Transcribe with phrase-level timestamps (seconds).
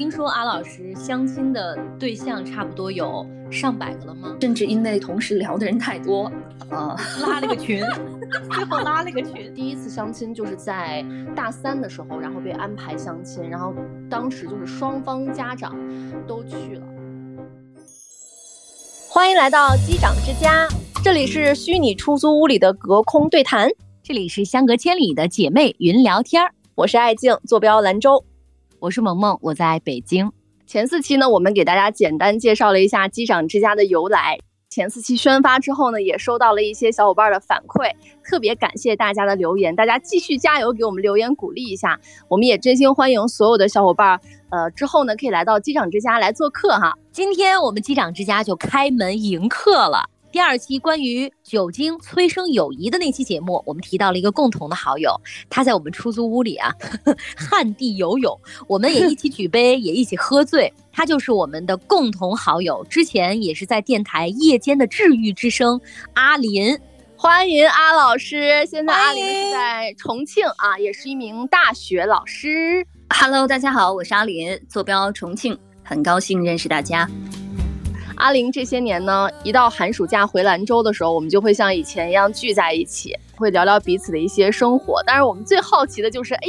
[0.00, 4.34] 听说阿老师相亲的对象差不多有上百个了吗？
[4.40, 6.32] 甚至因为同时聊的人太多，
[6.70, 7.82] 呃，拉了个群，
[8.50, 9.52] 最后拉了个群。
[9.52, 11.04] 第一次相亲就是在
[11.36, 13.74] 大三的时候，然后被安排相亲，然后
[14.08, 15.76] 当时就是双方家长
[16.26, 16.86] 都去了。
[19.06, 20.66] 欢迎来到机长之家，
[21.04, 23.68] 这里是虚拟出租屋里的隔空对谈，
[24.02, 26.50] 这里是相隔千里的姐妹云聊天儿。
[26.74, 28.24] 我是爱静，坐标兰州。
[28.80, 30.32] 我是萌萌，我在北京。
[30.66, 34.38] 前四期呢，我们给大家简单介绍了一下机长之家的由来。
[34.70, 37.92] 前四期宣发之后呢，也收到了一些小伙伴的反馈，
[38.24, 42.00] 特别感谢大家的留言，大家继续加油，给我们留言鼓励一下。
[42.26, 46.96] 我们也真心欢迎所有的小伙伴，呃，之后呢可以来到机长之家来做客哈。
[47.12, 50.08] 今天我们机长之家就开门迎客了。
[50.32, 56.72] 第二期关于酒精催生友谊的那期节目，我们提到了一个共同的好友，他在我们出租屋里啊，
[57.36, 58.38] 旱地游泳，
[58.68, 60.72] 我们也一起举杯，也一起喝醉。
[60.92, 65.80] 他就是我们的共同好友，之前也是在电台夜间的治愈之声，
[66.14, 66.78] 阿林，
[67.16, 68.64] 欢迎阿老师。
[68.66, 72.86] 现在阿林是在重庆啊，也是一名大学老师。
[73.08, 77.10] Hello，大家好，我是阿林，坐标重庆，很高兴认识大家。
[78.20, 85.02] 阿玲这些年呢，一到寒暑假回兰州的时候，我们就会像以前一样聚在一起，会聊聊彼此的一些生活。
[85.06, 86.46] 但是我们最好奇的就是，哎，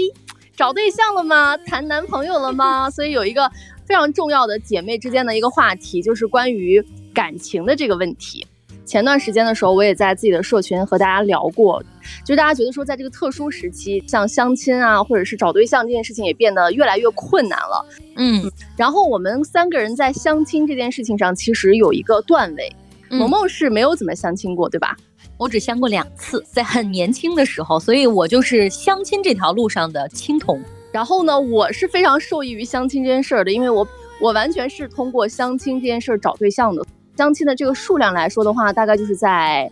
[0.53, 1.55] 找对象了吗？
[1.55, 2.89] 谈男朋友了吗？
[2.89, 3.49] 所以有一个
[3.85, 8.45] 非常重要的姐妹之间的一个话题，就是关于感情的这个问题。
[8.85, 11.81] 前段时间的时候，我也在自己的社群和大家聊过，
[12.25, 17.85] 就是大家觉得说，在这个特殊时期，像相亲啊，或者是找对象这件事情也变得越来越困难了。
[18.17, 22.71] 嗯，然后我们三个人在相亲这件事情上，其实有一个段位。
[23.09, 24.95] 萌萌是没有怎么相亲过，对吧？
[25.37, 30.61] 我只相过两次，在很年轻的时候，所以我就是相亲这条路上的青铜。
[30.93, 33.85] 然后呢，我是非常受益于相亲这件事儿的，因为我
[34.21, 36.85] 我完全是通过相亲这件事儿找对象的。
[37.21, 39.71] 相亲的这个数量来说的话，大概就是在，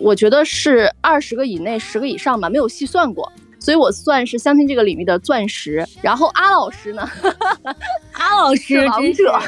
[0.00, 5.86] 我觉得是二十个以内，十个以上吧，没有细算过，所以我算是相亲这个领域的钻石。
[6.02, 7.08] 然后阿老师呢？
[8.18, 9.38] 阿老师王者。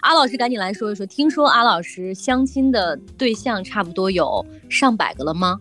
[0.00, 5.60] 阿老师赶紧来说一说，听说阿老师相亲的对象差不多有上百个了吗？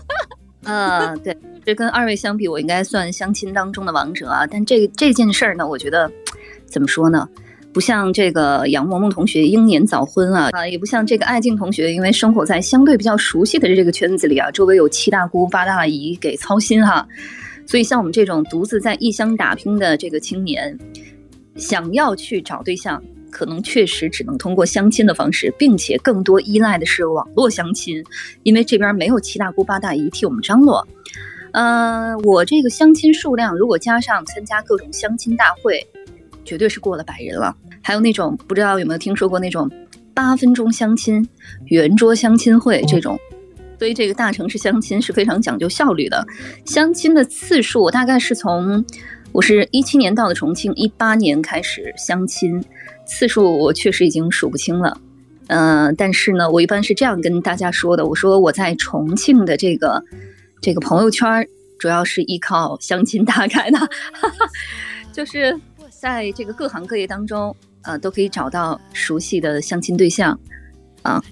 [0.64, 1.36] 呃，对，
[1.66, 4.46] 这跟二位相比，我应该算相亲当中的王者啊。
[4.46, 6.10] 但这这件事儿呢，我觉得
[6.64, 7.28] 怎么说呢？
[7.76, 17.06] 不像这个杨萌萌同学英年早婚啊啊，也不像这个爱静同学，因为生活在相对比较熟悉的这个圈子里啊，周围有七大姑八大姨给操心哈，
[17.66, 20.74] 所以像我们这种独自在异乡打拼的这个青年，
[21.56, 28.02] 想要去找对象，可能确实只能通过相亲的方式，并且更多依赖的是网络相亲，
[28.42, 30.88] 因为这边没有七大姑八大姨替我们张罗。
[31.52, 35.86] 呃，我这个相亲数量，如果加上参加各种相亲大会。
[36.48, 37.52] 绝对是过了百人了，
[37.86, 39.70] 还有那种不知道有没有听说过那种
[40.12, 41.24] 八分钟相亲、
[41.66, 43.16] 圆桌相亲会这种，
[43.78, 46.26] 所以这个大城市相亲是非常讲究效率的。
[46.64, 48.84] 相亲的次数，我大概是从
[49.30, 52.60] 我是一七年到的重庆，一八年开始相亲，
[53.06, 55.00] 次数我确实已经数不清了。
[55.46, 60.02] 嗯，但是呢，我一般是这样跟大家说的，我说我在重庆的这个
[60.60, 61.46] 这个朋友圈，
[61.78, 63.78] 主要是依靠相亲打开的，
[65.14, 65.56] 就是。
[65.98, 70.38] 在这个各行各业当中，呃，都可以找到熟悉的相亲对象，
[71.02, 71.22] 啊，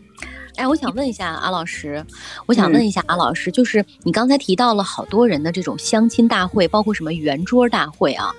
[0.56, 2.04] 哎，我想问一下阿老师，
[2.46, 8.32] 我想问一下阿老师，就是你刚才提到了好多人的这种相亲大会，包括什么圆桌大会啊，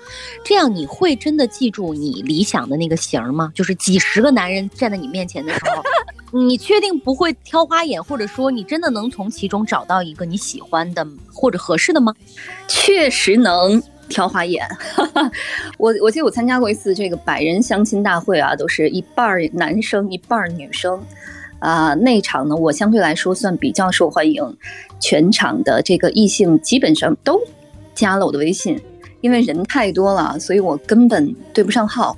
[0.46, 3.52] 这样你会真的记住你理想的那个型吗？
[3.54, 5.84] 就是几十个男人站在你面前的时候，
[6.40, 12.14] 你确定不会挑花眼，或者说你真的能从其中找到一个你喜欢的或者合适的吗？
[12.68, 13.84] 确实能。
[14.08, 14.64] 挑花眼，
[15.78, 21.02] 我我记得我参加过一次这个百人相亲大会啊，都是一半男生一半女生，
[21.60, 24.42] 啊，那场呢我相对来说算比较受欢迎，
[25.00, 27.42] 全场的这个异性基本上都
[27.94, 28.80] 加了我的微信，
[29.22, 32.16] 因为人太多了，所以我根本对不上号，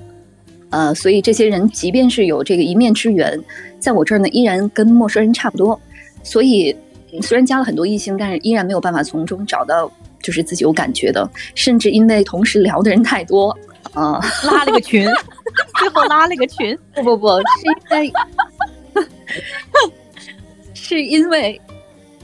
[0.70, 3.42] 呃，所以这些人即便是有这个一面之缘，
[3.80, 5.80] 在我这儿呢依然跟陌生人差不多，
[6.22, 6.76] 所以
[7.22, 9.90] 虽然加了很多异性，但是依然没有办法从中找到。
[10.22, 13.56] 就是自己有感觉的，甚至因为同时聊的人太多，
[13.92, 15.06] 啊，拉了个群，
[15.78, 16.76] 最后拉了个群。
[16.94, 17.28] 不不不，
[17.90, 18.12] 是因为，
[20.74, 21.60] 是因为，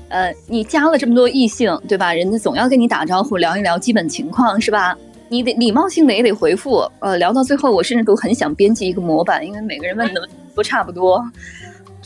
[0.08, 2.12] 呃，你加了这么多异性，对吧？
[2.12, 4.96] 人家总要跟你打招呼，聊一聊基本情况，是吧？
[5.28, 6.88] 你得礼貌性的也得回复。
[7.00, 11.24] 呃，聊到最后，我甚至都很想编辑一个模板，因为每个人问的都差不多。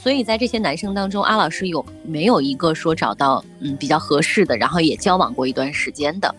[0.08, 6.34] 所以在这些男生当中，阿老师有没有一个说找到嗯比较合适的，然后也交往过一段时间的？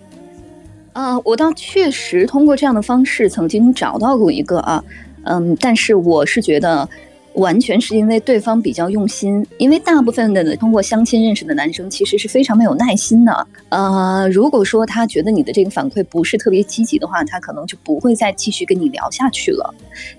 [0.91, 4.83] 啊，我倒确实通过这样的方式曾经找到过一个啊，
[5.21, 6.89] 嗯，但是我是觉得。
[7.35, 13.47] 完全是因为对方比较用心，因为大部分的通过相亲认识的男生其实是非常没有耐心的。
[13.69, 19.73] 呃，如果说他觉得你的这个反馈不是特别积极的话，他可能就不会再继续跟你聊下去了。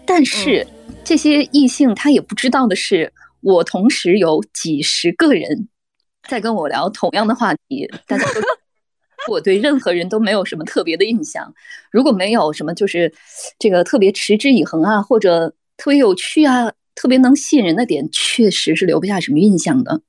[0.07, 0.65] 但是
[1.03, 5.69] 这些异性他也不知道的是，我同时有几十个人
[6.29, 8.41] 在跟我聊同样的话题， 大家都
[9.29, 11.55] 我对任何人都没有什么特别的印象。
[11.91, 13.13] 如果没有什么就是
[13.59, 16.73] 这个特别持之以恒啊，或者特别有趣啊。
[16.97, 20.03] 特别能吸引人的点，确实是留不下什么印象的。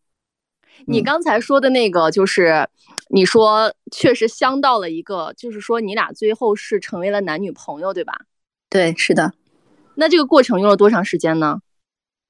[0.88, 2.68] 你刚才说的那个，就是
[3.08, 8.14] 你说确实相到了一个，就是说你俩最后是成为了男女朋友，对吧？
[8.70, 9.32] 对，是的。
[9.96, 11.60] 那这个过程用了多长时间呢？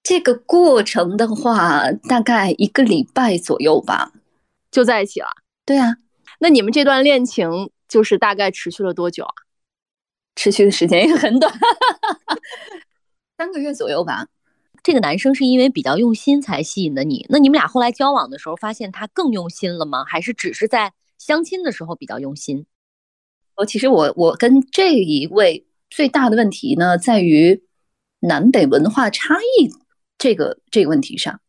[0.04, 4.14] 这个过程的话，大概一个礼拜左右吧，
[4.72, 5.30] 就在一起了。
[5.66, 5.98] 对啊。
[6.40, 9.34] 那你们这段恋情就是大概持续了多久啊？
[10.36, 11.54] 持续的时间也很短，
[13.38, 14.28] 三个月左右吧。
[14.82, 20.04] 这个男生是因为比较用心才吸引的你，那你们俩后来交往的时候，发现他更用心了吗？
[20.04, 22.66] 还是只是在相亲的时候比较用心？
[23.56, 27.62] 哦，其实我我跟这一位最大的问题呢，在于
[28.22, 29.70] 南北文化差异
[30.22, 31.40] 这个这个问题上。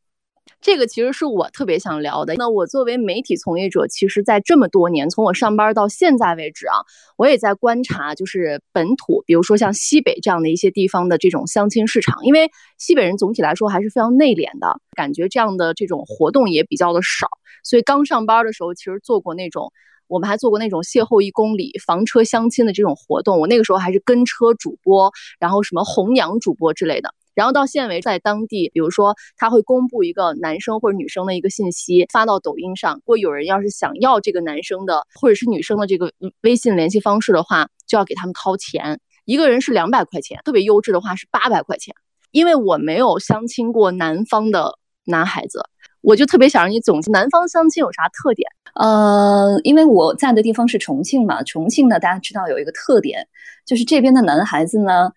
[0.62, 2.32] 这个其实是我特别想聊的。
[2.36, 6.76] 那我作为媒体从业者，其实，在这么多年，从我上班到现在为止啊，
[7.18, 12.24] 我也在观察，就是本土，比如说像西北这样的一些地方的这种相亲市场。
[12.24, 17.28] 因为西北人总体来说还是非常内敛的，感觉这样的这种活动也比较的少。
[17.62, 19.70] 所以刚上班的时候，其实做过那种，
[20.06, 23.38] 我们还做过那种邂逅一公里、房车相亲的这种活动。
[23.38, 27.12] 我那个时候还是跟车主播，然后什么红娘主播之类的。
[27.34, 32.96] 然后到现为，在当地，比如说他会公布一个男生或者女生的一个信息，发到抖音上。
[32.96, 36.12] 如果有人要是想要这个男生的或者是女生的这个
[36.42, 39.00] 微信联系方式的话，就要给他们掏钱。
[39.24, 41.94] 一个人是两百块钱，特别优质的话是八百块钱。
[42.32, 45.62] 因为我没有相亲过南方的男孩子，
[46.00, 48.48] 我就特别想让你总结南方相亲有啥特点。
[48.74, 53.26] 呃，因为我在的地方是重庆嘛，重庆呢，大家知道有一个特点，
[53.66, 55.10] 就是这边的男孩子呢。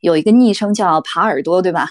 [0.00, 1.88] 有一个昵称叫“耙耳朵”，对吧？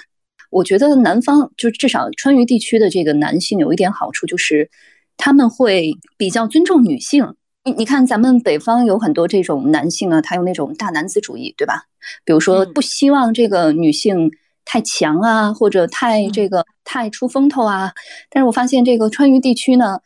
[0.49, 4.69] 我觉得南方就至少川渝地区的这个男性有一点好处，就是
[5.17, 7.35] 他们会比较尊重女性。
[7.65, 11.83] 你你看，咱们北方有很多这种男性啊，他有那种大男子主义，对吧？
[12.23, 14.31] 比如说不希望这个女性
[14.63, 17.91] 太强啊，或者太这个太出风头啊。
[18.29, 19.99] 但是我发现这个川渝地区呢，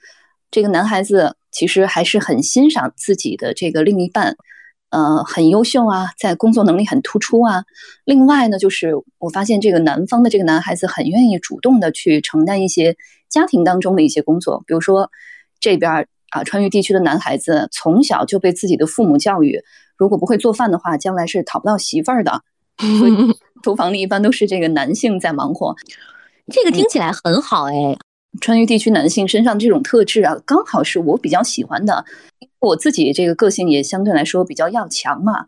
[0.50, 4.36] 这个男孩子其实还是很欣赏自己的这个另一半。
[4.92, 7.64] 呃，很优秀啊，在工作能力很突出啊。
[8.06, 12.96] 另外呢，就是我发现这个南方的这个男孩子很愿意主动的去承担一些
[13.30, 15.10] 家庭当中的一些工作，比如说
[15.60, 19.64] 这边啊，川渝地区的男孩子从小就被自己的父母教育，
[19.98, 22.42] 如果不会做饭的话，将来是讨不到媳妇儿的。
[23.00, 23.16] 所以
[23.64, 25.76] 厨房里一般都是这个男性在忙活。
[26.52, 27.98] 这个听起来很好哎。
[28.40, 32.04] 川渝地区男性身上这种特质啊，刚好是我比较喜欢的。
[32.62, 35.46] 我自己这个个性也相对来说比较要强嘛。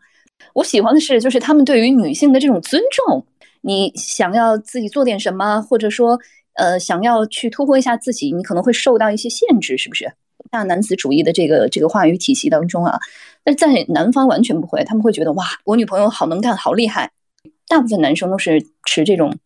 [0.52, 3.24] 我喜欢的是，就是他们对于女性的这种尊重。
[3.62, 6.18] 你想要自己做点什么，或者说，
[6.56, 10.12] 呃，想要去突破一下自己，你可能会受到一些限制，是不是？
[10.50, 12.98] 大男子主义的这个这个话语体系当中啊，
[13.42, 17.10] 但在南方完全不会，他们会觉得哇，我女朋友好能干，好厉害。
[17.68, 19.36] 大部分男生都是持这种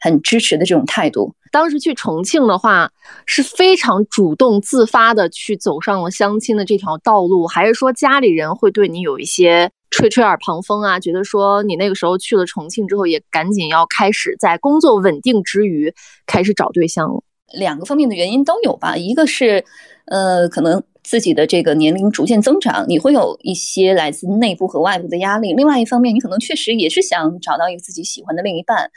[0.00, 1.34] 很支持的这种态度。
[1.52, 2.90] 当时去重庆的话，
[3.24, 11.00] 是非常主动自发的去走上了相亲的这条道路，还是说家里人会对你有一些吹吹耳旁风啊？
[11.00, 15.94] 觉得说你那个时候去了重庆之后，也赶紧要开始在工作稳定之余
[16.26, 17.22] 开始找对象了。
[17.52, 19.64] 两个方面的原因都有吧，一个是，
[20.06, 20.82] 呃，可能。
[21.08, 25.54] 自己的这个年龄逐渐增长，你会有一些来自内部和外部的压力。
[25.54, 28.90] 另外一方面，你可能确实也是想找到一个自己喜欢的另一半。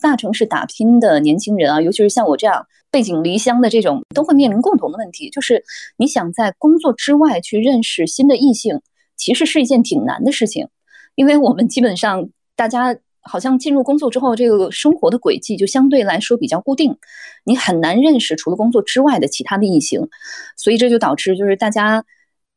[0.00, 5.62] 大城市打拼的年轻人啊，尤其是像我这样背井离乡的这种，都会面临共同的问题，就是
[5.98, 8.80] 你想在工作之外去认识新的异性，
[9.16, 10.66] 其实是一件挺难的事情，
[11.14, 12.96] 因为我们基本上大家。
[13.22, 16.96] 好像进入工作之后，这个生活的轨迹就相对来说比较固定，
[17.44, 20.08] 你很难认识除了工作之外的其他的异性，
[20.56, 22.04] 所以这就导致就是大家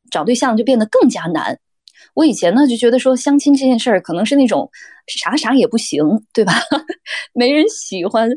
[0.10, 1.60] 找对象就变得更加难。
[2.13, 4.69] 我以前呢就觉得说相亲这件事儿可能是那种
[5.07, 6.03] 啥啥也不行，
[6.34, 6.53] 对吧？
[7.34, 8.29] 没人喜欢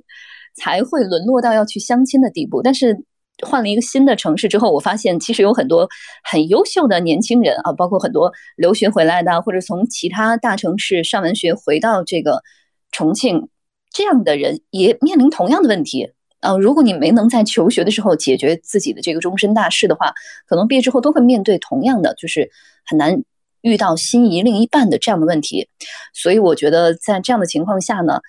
[0.55, 3.05] 才会沦落到要去相亲的地步，但是。
[3.47, 5.89] 换了一个新的城市之后，我发现其实有很多
[6.25, 12.43] 很优秀的年轻人啊，包括很多留学回来的，或者从其他大城市上完学回到这个
[12.91, 13.49] 重庆
[13.93, 16.57] 这样的人，也面临同样的问题啊。
[16.57, 20.13] 如果你没能在求学的时候解决自己的这个终身大事的话，
[20.47, 22.51] 可能毕业之后都会面对同样的，就是
[22.87, 23.23] 很难
[23.61, 25.69] 遇到心仪另一半的这样的问题。
[26.13, 28.21] 所以我觉得在这样的情况下呢，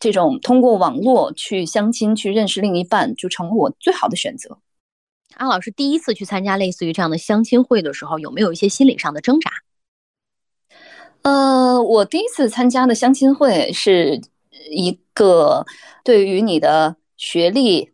[0.00, 4.58] 这种通过网络去相亲去认识另一半，就成了我最好的选择。
[5.34, 9.50] 安老师第一次去参加类似于这样的相亲会的时候，有没有一些心理上的挣扎？
[11.22, 14.22] 呃，我第一次参加的相亲会是
[14.70, 15.66] 一个
[16.02, 17.92] 对于你的学历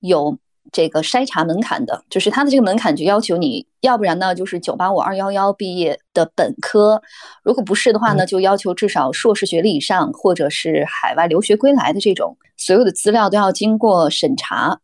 [0.00, 0.38] 有
[0.72, 7.00] 这个筛查门槛的，就是他的这个门槛就要求你要不然呢就是九八五二幺幺毕业的本科，
[7.42, 14.80] 如果不是的话呢，就要求至少硕士学历以上，或者是海外留学归来的这种，所有的资料都要经过审查，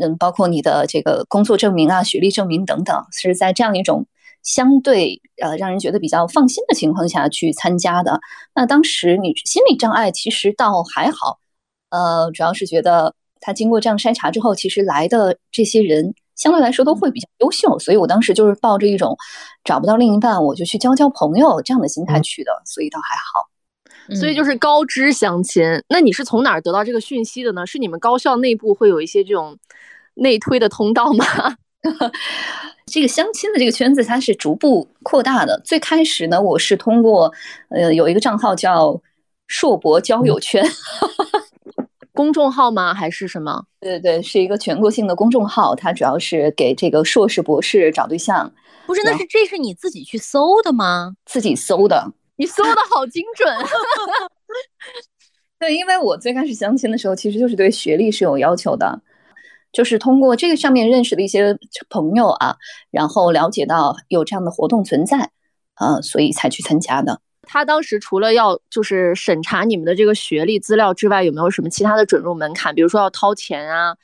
[0.00, 4.06] 嗯，包括你的这个工作证明啊、学历证明等等，是在这样一种。
[4.42, 8.18] 相对呃，让人觉得比较放心的情况下去参加的。
[8.54, 11.40] 那当时你心理障碍其实倒还好，
[11.90, 19.16] 呃，主要是觉得他经过这样筛查之后，其实来的这些人相对来说都会比较优秀，所以我当时就是抱着一种
[19.64, 23.48] 找不到另一半我就去交交朋友这样的心态去的，所以倒还好。
[24.14, 25.62] 所以就是高知相亲。
[25.88, 27.64] 那你是从哪儿得到这个讯息的呢？
[27.66, 29.56] 是你们高校内部会有一些这种
[30.14, 31.24] 内推的通道吗？
[32.86, 35.60] 这个相亲的这个圈子，它是逐步扩大的。
[35.64, 37.32] 最开始呢，我是通过
[37.68, 39.00] 呃有一个账号叫
[39.46, 40.62] “硕博交友圈”，
[42.20, 42.92] 公众号吗？
[42.92, 43.64] 还是什么？
[43.80, 48.52] 对对对，是一个全国性的公众号，它主要是给这个硕士、博士找对象。
[48.86, 51.14] 不是，那是这是你自己去搜的吗？
[51.24, 52.12] 自己搜的。
[52.36, 53.48] 你搜的好精准。
[55.58, 59.00] 对，因为我最开始相亲的时候，其实就是对学历是有要求的。
[59.72, 61.56] 就是通过这个上面认识的一些
[61.88, 62.54] 朋友啊，
[62.90, 65.30] 然后了解到有这样的活动存在，
[65.76, 67.22] 呃，所以才去参加的。
[67.42, 72.74] 他当时除了要就是审查你们的这个学历资料之外，有没有什么其他的准入门槛？
[72.74, 73.96] 比如说要掏钱啊？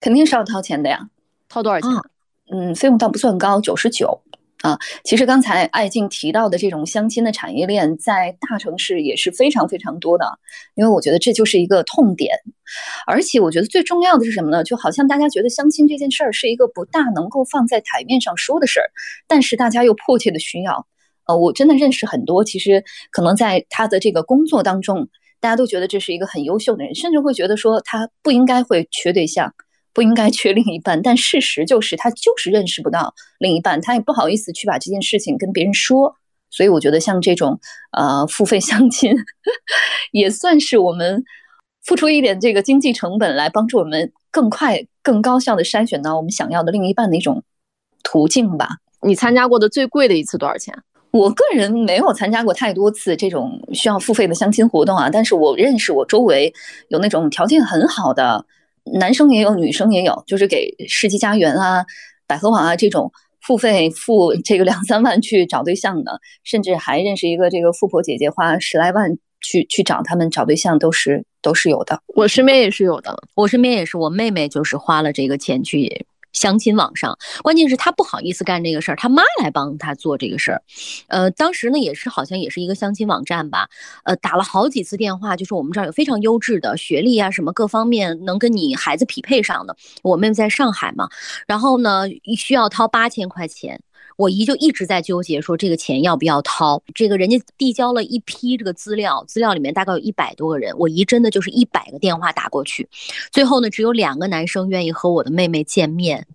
[0.00, 1.08] 肯定是要掏钱的呀。
[1.48, 1.90] 掏多少钱？
[2.52, 4.20] 嗯，费用倒不算高，九十九。
[4.62, 10.38] 啊，其实刚才艾静提到的这种相亲的产业链，在大城市也是非常非常多的，
[10.74, 12.36] 因为我觉得这就是一个痛点，
[13.06, 14.62] 而且我觉得最重要的是什么呢？
[14.62, 18.90] 就好像大家觉得相亲这件事儿是一个不大能够放在台面上说的事儿，
[19.26, 20.86] 但是大家又迫切的需要。
[21.36, 25.08] 我真的认识很多，其实可能在他的这个工作当中，
[25.40, 29.52] 大家都觉得这是一个很优秀的人，甚至会觉得说他不应该会缺对象。
[29.92, 36.14] 不应该缺另一半，但事实就是他就是认识不到另一半，他也不好意思去把这件事情跟别人说，
[36.48, 37.58] 所以我觉得像这种
[37.90, 39.12] 呃付费相亲，
[40.12, 41.24] 也算是我们
[41.82, 47.42] 付出一点这个经济成本来帮助我们更快、更高效的筛选到我们想要的另一半的一种
[48.04, 48.76] 途径吧。
[49.02, 50.72] 你参加过的最贵的一次多少钱？
[51.12, 56.52] 我个人没有参加过太多次这种需要付费的相亲活动啊，但是我认识我周围
[56.88, 58.44] 有那种条件很好的。
[58.94, 61.84] 男生也有，女生也有，就是给世纪佳缘啊、
[62.26, 63.12] 百合网啊这种
[63.42, 72.00] 付费付这个两三万去找对象的，甚至还认识一个这个富婆姐姐花十来万去去找他们找对象，都是都是有的。
[72.16, 76.06] 我身边也是有的，我身边也是，我妹妹就是花了这个钱去。
[76.32, 80.62] 相亲网上，关键是他不好意思干这个事儿，他妈来帮他做这个事儿。
[81.08, 83.68] 呃，当时呢也是好像也是一个相亲网站吧，
[84.04, 89.76] 呃，打了好几次电话，就是我们这儿有非常优质的学历啊，什么各方面能跟你孩子匹配上的。
[90.02, 91.08] 我妹妹在上海嘛，
[91.46, 92.04] 然后呢
[92.36, 93.80] 需要掏八千块钱。
[94.20, 96.82] 我姨就一直在纠结，说这个钱要不要掏？
[96.94, 102.86] 这个人家递交了一批这个资料，资料里面大概有一百多个人，我姨真的就是一百个电话打过去，
[103.32, 106.26] 最后呢，只有两个男生愿意和我的妹妹见面，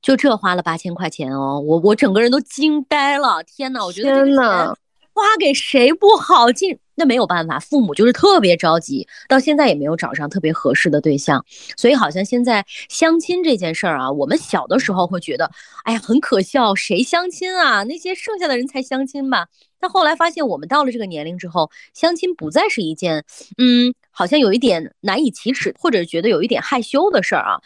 [0.00, 4.76] 就这花了八千块钱哦，我我整个人都惊呆了，天呐，我觉得天呐，
[5.14, 6.78] 花给谁不好，进。
[6.96, 11.44] 那没有办法，父母就是特别着急，到现在也没有找上特别合适的对象，
[11.76, 15.50] 所以好像现在相亲这件事儿啊，我们小的时候会觉得，
[15.82, 17.82] 哎呀，很可笑，谁相亲啊？
[17.82, 19.48] 那些剩下的人才相亲吧。
[19.80, 23.24] 但后来发现，我们到了这个年龄之后，相亲不再是一件，
[23.58, 27.58] 嗯，好像有一点难以启齿，或者觉得有一点害羞的事儿啊。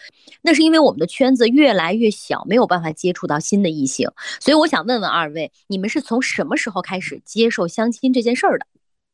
[0.43, 4.11] 那是因为我们的圈子越来越小，没有办法接触到新的异性。
[4.40, 8.67] 所以我想问问二位，你们是从什么时候开始接受相亲这件事儿的？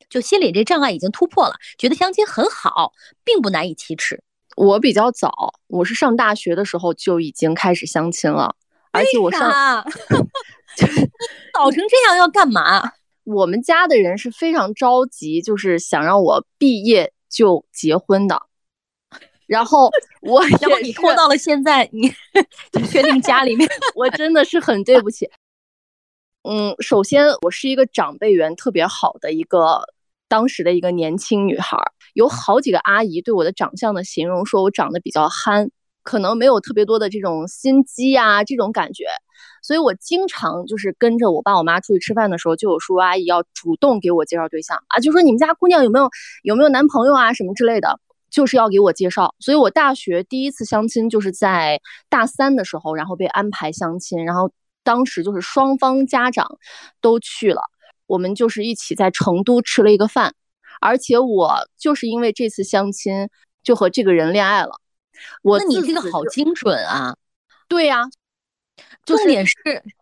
[0.08, 2.92] 就心理这障碍已经突破了，觉得相亲很好，
[3.24, 4.22] 并不难以启齿。
[4.56, 8.54] 我比较早，我是上大学的时候就已经开始相亲了，
[8.92, 9.40] 而且我上
[11.52, 12.92] 早成这样要干嘛？
[13.24, 18.40] 我们家的人是非常着急，就是想让我毕业就结婚的。
[19.46, 19.90] 然后
[20.22, 22.08] 我，然后你拖到了现在，你
[22.88, 25.28] 确定家里面， 我真的是很对不起。
[26.42, 29.82] 嗯，首先我是一个长辈缘特别好的一个。
[30.26, 31.78] 当时的一个年轻女孩，
[32.14, 35.70] 有好几个阿姨对我的长相的形容，说我长得比较憨，
[36.02, 39.04] 可能没有特别多的这种心机啊这种感觉，
[39.64, 46.10] 所以我经常就是跟着我爸我妈出去吃饭的时候，就有叔叔阿姨要主动给我介绍对象啊，就说你们家姑娘有没有
[46.42, 47.98] 有没有男朋友啊什么之类的，
[48.30, 49.34] 就是要给我介绍。
[49.38, 51.80] 所以我大学第一次相亲就是在
[52.10, 54.52] 大三的时候，然后被安排相亲，然后
[54.82, 56.58] 当时就是双方家长
[57.00, 57.62] 都去了，
[58.06, 60.34] 我们就是一起在成都吃了一个饭，
[60.78, 63.30] 而且我就是因为这次相亲
[63.62, 64.78] 就和这个人恋爱了。
[65.42, 67.16] 我那你这个好精准啊！
[67.66, 68.10] 对呀、就
[69.04, 69.54] 重点是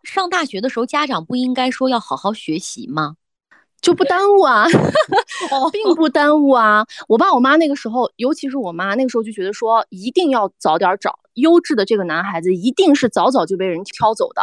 [0.03, 3.15] 上大学的时候，家长不应该说要好好学习吗？
[3.81, 4.65] 就不耽误啊，
[5.51, 6.85] 哦并不耽误啊。
[7.09, 14.41] 我爸我妈那个时候，尤其是我妈那个时候就觉得说，一定要早点找优质的这个男孩子，一定是早早就被人挑走的。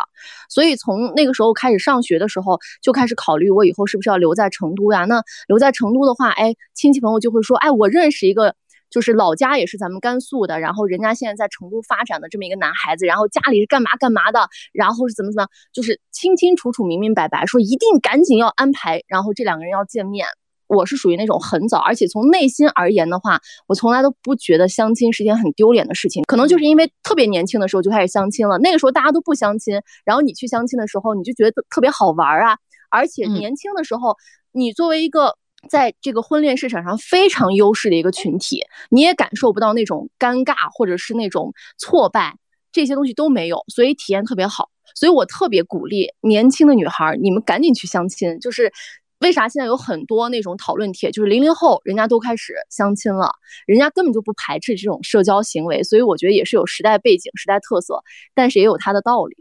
[0.50, 5.06] 所以从那个时候开始上学的时候，就开始考虑我以后是不是要留在成都呀？
[5.06, 8.54] 那留在成都的话，哎，亲戚朋友就会说，哎，我认识一个。
[8.90, 20.26] 就是老家也是咱们甘肃的，然后人家现在在成都发展的这么一个男孩子，然后家里是干嘛干嘛的，然后是怎么怎么，就是清清楚楚、明明白白，说一定赶紧要安排，然后这两个人要见面。
[20.66, 26.22] 我是属于那种很早，而且从内心而言的话，我从来都不觉得相亲是件很丢脸的事情。
[26.28, 32.56] 可能就是因为特别年轻的时候就开始相亲了，那个时候大家都不相亲，然后你去相亲的时候，你就觉得特特别好玩啊。
[32.88, 34.16] 而且嗯年轻的时候，
[34.52, 35.34] 你作为一个
[35.68, 42.36] 在这个婚恋市场上非常优势的一个群体，你也感受不到那种尴尬或者是那种挫败，
[42.72, 44.70] 这些东西都没有，所以体验特别好。
[44.94, 48.40] 所以我特别鼓励年轻的女孩，你们赶紧去相亲。
[48.40, 48.72] 就是
[49.20, 53.30] 为啥现在有很多那种讨论帖，就是零零后人家都开始相亲了，
[53.66, 55.82] 人家根本就不排斥这种社交行为。
[55.84, 58.02] 所以我觉得也是有时代背景、时代特色，
[58.34, 59.36] 但是也有它的道理。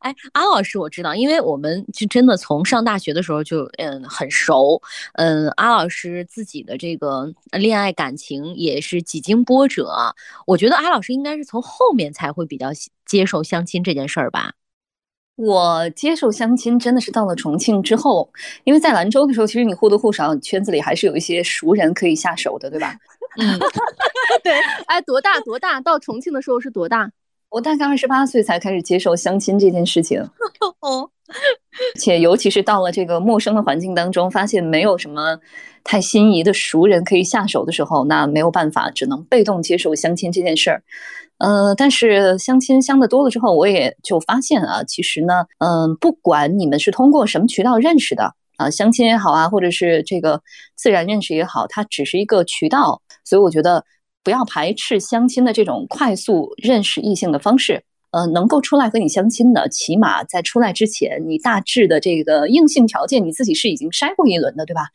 [0.00, 4.80] 哎，安老师我知道，因为我们就真的从上大学的时候就嗯很熟，
[5.14, 10.14] 嗯，安老师自己的这个恋爱感情也是几经波折啊。
[10.46, 12.68] 我觉得安老师应该是从后面才会比较
[13.04, 14.52] 接受相亲这件事儿吧？
[15.36, 18.30] 我接受相亲真的是到了重庆之后，
[18.64, 22.94] 因为在兰州的时候，其实你或多或少圈子里还是有一些熟人可以下手的，对吧？
[23.38, 23.58] 嗯，
[24.44, 24.52] 对，
[24.86, 25.80] 哎，多大多大？
[25.80, 27.10] 到重庆的时候是多大？
[27.50, 30.20] 我大概二十八岁才开始接受相亲这件事情，
[30.80, 31.10] 哦，
[31.98, 35.38] 且尤其是到了这个陌生的环境当中，发现没有什么
[35.82, 40.82] 太心仪的熟人可以下手的时候，那没有办法，只能被动接受相亲这件事儿。
[41.38, 50.42] 呃，但是相亲相的多了之后，我也就发现啊，其实呢，嗯、不管你们是通过什么渠道认识的啊，相亲也好啊，或者是这个
[50.76, 53.84] 自然认识也好，它只是一个渠道，所以我觉得
[54.22, 57.82] 不要排斥相亲的这种快速认识异性的方式。
[58.12, 64.88] 呃，能够出来和你相亲的，起码在出来之前，你大致的这个硬性条件你自己是已经筛过一轮的，对吧？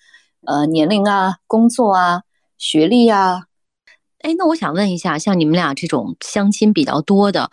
[0.46, 2.24] 呃，年龄啊，工作啊，
[2.58, 3.44] 学历啊，
[4.20, 7.50] 哎，那我想问一下，像你们俩这种相亲比较多的，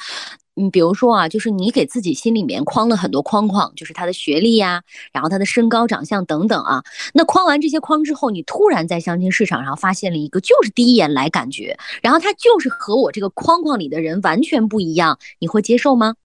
[0.54, 6.82] 嗯，比如说啊，就是你给自己心里面框了很多框框，就是他的学历呀、然后他的身高、长相等等啊。
[7.14, 16.16] 那框完这些框之后，你突然在相亲市场上发现了一个，就是第一眼来感觉，然后他就是和我这个框框里的人完全不一样，你会接受吗？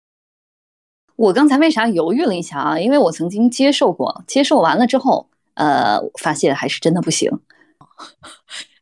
[1.15, 2.79] 我刚才为啥犹豫了一下啊？
[2.79, 7.31] 因为我曾经接受过，接受完了之后，呃，发现还是真的不行。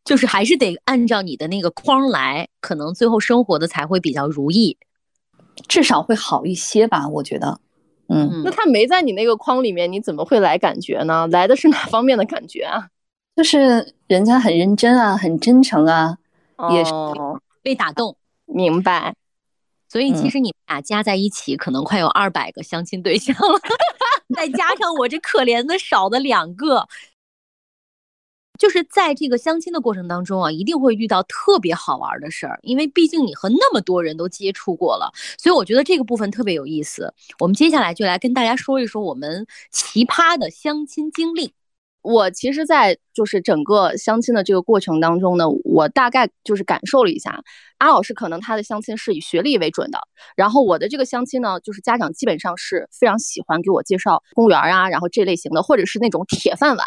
[0.04, 4.78] 就是还是得按照你的那个框来，可能最后生活的才会比较如意。
[5.68, 7.60] 至少会好一些吧，我觉得。
[8.08, 11.28] 嗯，嗯那他没在你那个框里面，你怎么会来感觉呢？
[11.34, 12.88] 来的是哪方面的感觉啊？
[13.36, 16.18] 就是人家很认真啊，很真诚啊，
[16.72, 18.16] 也是哦被打动。
[18.46, 19.16] 明白。
[19.88, 23.60] 所以其嗯实你们俩加在一起，可能快有二百个相亲对象了，
[24.36, 26.86] 再加上我这可怜的少的两个，
[28.58, 37.14] 就是在这个相亲的过程当中啊，一定会遇到特别好玩的事儿，因为毕竟你和那么多人都接触过了，所以我觉得这个部分特别有意思。
[37.40, 41.54] 我们接下来就来跟大家说一说我们奇葩的相亲经历。
[42.02, 47.44] 我其实，在就是整个相亲的这个过程当中呢，我大概就是感受了一下，
[47.80, 49.98] 阿老师可能他的相亲是以学历为准的，
[50.36, 56.86] 然后我的这个相亲呢，就是家长基本上是非常喜欢给我介绍公务员啊，然后这类型的，或者是那种铁饭碗。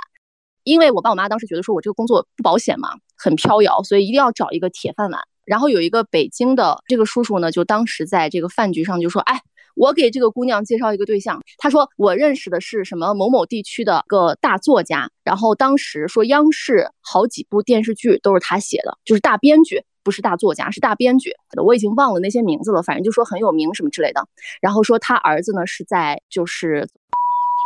[0.68, 5.20] 因为我爸我妈当时觉得说我这个工作不保险嘛，很飘摇，所以一定要找一个铁饭碗。
[5.46, 9.40] 然后有一个北京的这个叔叔呢，就当时在这个饭局上就说：“哎，
[9.76, 21.32] 我给这个姑娘介绍一个对象。”他说：“我认识的是什么某某地区的个大作家，然后当时说央视好几部电视剧都是他写的，就是大编剧，不是大作家，是大编剧。
[21.64, 24.22] 我已经忘了那些名字了，反正就说很有名什么之类的。
[24.60, 26.86] 然后说他儿子呢是在就是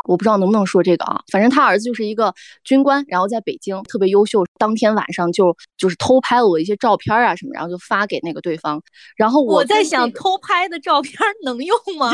[0.05, 2.35] 我不知道能不能说这个啊，反正他儿子就是一个
[2.65, 4.45] 军官，然后在北京特别优秀。
[4.59, 8.81] 当天晚上就就是偷拍了我一些照片啊什么，然后就发给那个对方。
[9.17, 12.13] 然后我在想，偷拍的照片能用吗？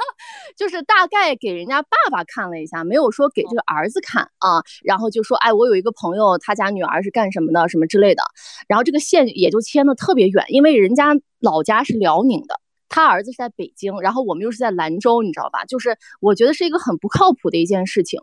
[0.56, 4.62] 就是大概给人家爸爸看了一下，没有说给这个儿子看啊。
[4.84, 8.22] 然后就说，哎，我有一个朋友，他家女儿是干什么的，什么之类的。
[8.68, 12.60] 然后这个线也就牵的特别远，因为人家老家是辽宁的。
[12.88, 15.64] 他儿子是在北京，然后我们又是在兰州，你知道吧？
[15.64, 18.20] 就是我觉得是一个很不靠谱的一件事情。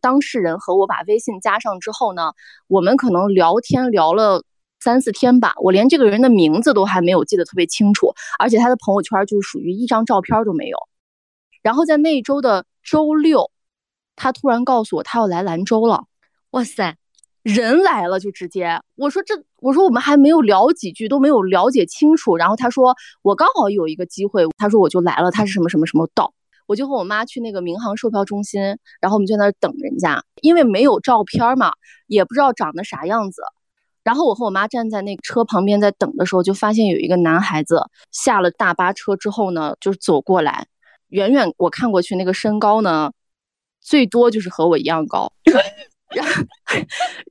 [0.00, 2.32] 当事人和我把微信加上之后呢，
[2.66, 4.44] 我们可能聊天聊了
[4.80, 10.76] 三四天吧，我连这个人的名字都还没有记得特别清楚，而且他的朋友圈就是属于一张照片都没有。
[11.62, 13.50] 然后在那一周的周六，
[14.16, 16.04] 他突然告诉我他要来兰州了。
[16.50, 16.96] 哇塞！
[17.44, 22.38] 人来了就直接，我说这，我说我们还没有聊几句，都没有了解清楚。
[22.38, 25.30] 然后他说我刚好有一个机会，他说我就来了。
[25.30, 26.32] 他是什么什么什么道，
[26.66, 28.62] 我就和我妈去那个民航售票中心，
[28.98, 31.72] 然后我们就在那等人家，因为没有照片嘛，
[32.06, 33.42] 也不知道长得啥样子。
[34.02, 40.66] 然后我和我妈站在那个车旁边在等的时候，就发现有一个男孩子下了大巴车之后呢，就是走过来，
[41.08, 43.12] 远远我看过去那个身高呢，
[43.82, 45.30] 最多就是和我一样高。
[46.14, 46.42] 然后，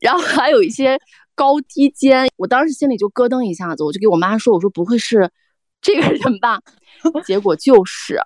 [0.01, 0.99] 然后还有一些
[1.35, 5.31] 高低肩，我当时心里就咯噔一下子，我就给我妈说：“我说不会是
[5.81, 6.59] 这个人吧？”
[7.25, 8.19] 结果就是。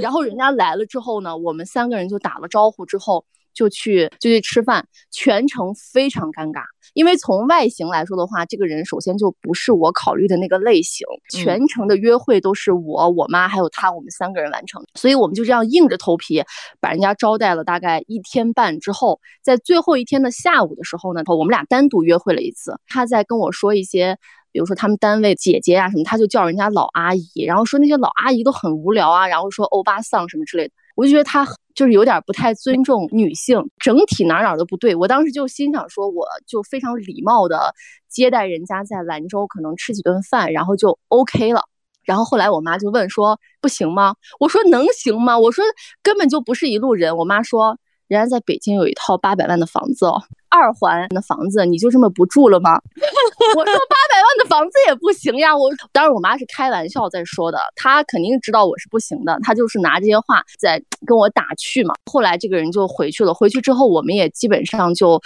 [0.00, 3.24] 然后人家来了之后呢，我们三个人就打了招呼之后。
[3.54, 6.62] 就去就去吃饭，全程非常尴尬，
[6.92, 11.06] 因为从外形来说的话，这个人首先就不是我考虑的那个类型。
[11.30, 16.42] 全程的约会都是我、我妈还有他，我们三个人完成，所以我们就这样硬着头皮
[16.80, 22.78] 把人家招待了大概一天半之后，在最后一天的下午的时候呢，我们俩单独约会了一次。
[22.88, 24.18] 他在跟我说一些，
[24.52, 30.74] 比如说他们单位姐姐啊什么，他就叫人家老阿姨，然后说那些老阿姨都很无聊啊，然后说欧巴桑什么之类的。
[30.94, 34.94] 我就觉得他就是有点不太尊重女性，整体哪哪都不对。
[34.94, 37.74] 我当时就心想说，我就非常礼貌的
[38.08, 41.62] 接待人家在兰州，可能吃几顿饭，然后就 OK 了。
[42.04, 44.14] 然后后来我妈就问说，不行吗？
[44.38, 45.38] 我说能行吗？
[45.38, 45.64] 我说
[46.02, 47.16] 根本就不是一路人。
[47.16, 47.78] 我妈说。
[48.08, 52.72] 人家在北京有一套八百万的房子哦，二环的房子，你就这么不住了吗？
[53.56, 61.94] 我说八百万的房子也不行呀，我当然我妈是开玩笑在说的，她肯定知道我是不行的，她就是拿这些话在跟我打趣嘛。
[62.04, 65.20] 后来这个人就回去了，回去之后我们也基本上就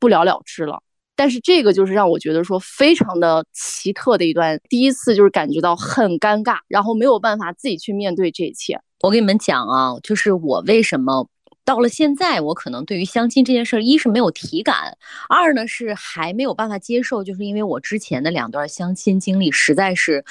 [0.00, 0.80] 不了了之了。
[1.16, 8.80] 但是这个就是让我觉得说非常的奇特的一段，第一次就是感觉到很尴尬，然后没有办法自己去面对这一切。
[9.02, 11.28] 我跟你们讲啊，就是我为什么。
[11.64, 14.96] 到了现在，我可能对于相亲这件事儿，一是没有体感，
[15.28, 20.24] 二呢是还没有办法接受，就是因为我之前的两段相亲经历实在是，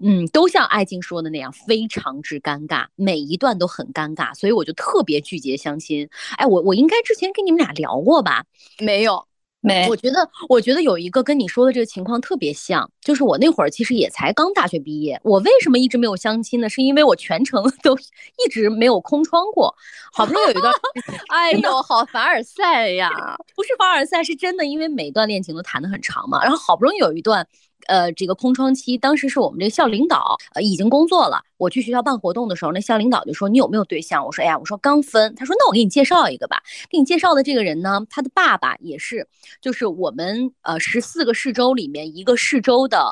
[0.00, 6.08] 嗯，都像艾静说的那样，非常之尴尬，每一段都很尴尬，所以我就特别拒绝相亲。
[6.36, 8.44] 哎，我我应该之前跟你们俩聊过吧？
[8.80, 9.26] 没有。
[9.64, 16.68] 没，我觉得，我觉得有一个跟你说的这个情况特别像，就是我那会儿其实也才刚大学毕业，我为什么一直没有相亲呢？
[16.68, 19.74] 是因为我全程 都一直没有空窗过，
[20.12, 20.72] 好不容易有一段，
[21.32, 23.36] 哎呦，好凡尔赛呀！
[23.56, 27.46] 不是凡尔赛，是真的，因为每段恋情都谈得很长嘛，然后好不容易有一段。
[27.86, 31.42] 呃，这个空窗期，当时是我们这个校领导，呃，已经工作了。
[31.56, 36.62] 我去学校办活动的时候，那校领导就说：“你有没有对象？”我说：“哎呀，我说刚分。”他说：“那我给你介绍一个吧。
[36.90, 39.26] 给你介绍的这个人呢，他的爸爸也是，
[39.60, 43.10] 就是我们呃十四个市州里面一个市州的。”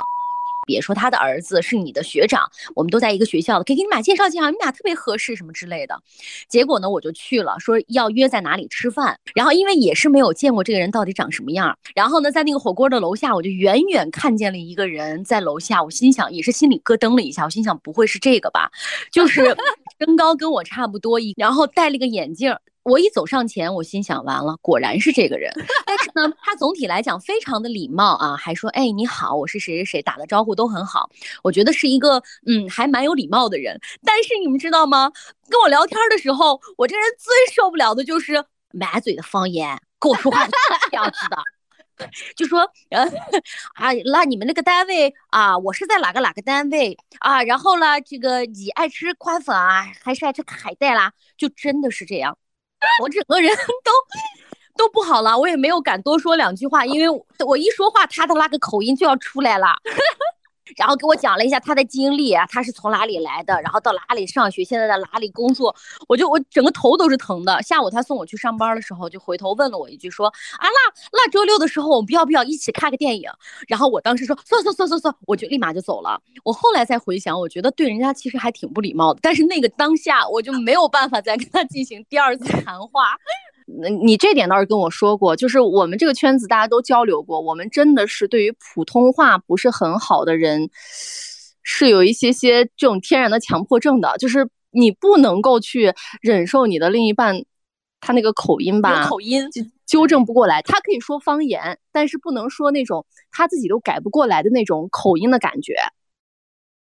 [0.73, 6.01] 别说他的儿子是你的学长，我们都在一个学校的，可以给你俩介绍介绍，你们俩特别合适什么之类的。
[6.49, 9.19] 结果呢，我就去了，说要约在哪里吃饭。
[9.35, 18.71] 然后因为也是没有见过这个人到底长什么样，然后呢，在那个火锅的楼下，我就远远看见了一个人在楼下，我心想也是心里咯噔了一下，我心想不会是这个吧？
[19.13, 19.55] 就是
[20.01, 22.57] 身高跟我差不多一，然后戴了个眼镜。
[22.85, 25.53] 我一走上前，我心想完了，果然是这个人。
[25.87, 31.09] 但是呢，他总体来讲非常的礼貌啊，还说哎你好，我是谁谁谁，打的招呼都很好。
[31.43, 33.81] 我觉得是一个嗯还蛮有礼貌的人。
[34.05, 35.13] 但是你们知道吗？
[35.49, 40.47] 跟我聊天的时候，我这人最受不了的就是满嘴的方言，跟我说话
[40.91, 43.05] 这样子的， 就说呃
[43.75, 47.43] 啊那你们那个单位啊，我是在哪个哪个单位啊？
[47.45, 51.13] 然后呢，这个你爱吃宽粉啊，还是爱吃海带啦？
[51.37, 52.37] 就真的是这样。
[53.01, 53.93] 我整个人都
[54.77, 59.69] 都不好了，我也没有敢多说两句话，因为我一说话，他的那个口音就要出来了。
[60.77, 65.75] 然后给我讲了一下他的经历啊，他是从哪里来的，然后到哪里上学，现在在哪里工作，
[66.09, 67.63] 我就我整个头都是疼的。
[67.63, 73.31] 下午他送我去上班的时候，就回头问了我一句，说啊，那那周六的时候我们要不要一起看个电影？
[73.69, 76.21] 然后我当时说算算算算算，我就立马就走了。
[76.45, 83.17] 我后来再回想，我觉得对人家其实还挺不礼貌的，但是那个当下我就没有办法再跟他进行第二次谈话。
[83.81, 90.69] 那你这点倒是跟我说过，就是我们这个圈子大家都交流过，我们真的是对于普通话不是很好的人，
[91.63, 97.45] 是有一些些这种天然的强迫症的，就是你不能够去忍受你的另一半
[98.01, 100.61] 他那个口音吧，口音就纠正不过来。
[100.63, 105.75] 他可以说方言，但是不能说那种他自己都改不过来的那种口音的感觉。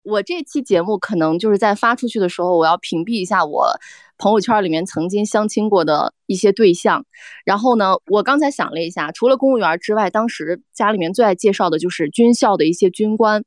[0.10, 3.68] 我这期节目可能就是在发出去的时候，我要屏蔽一下我
[4.18, 7.06] 朋友圈里面曾经相亲过的一些对象。
[7.46, 13.44] 然后呢，我刚才想了一下，除了公务员之外，当时家里面最爱介绍的就是军校的一些军官。